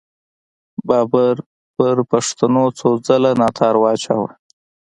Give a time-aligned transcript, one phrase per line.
[0.87, 1.35] بابر
[1.75, 4.27] پر پښتنو څو څله ناتار واچاوو.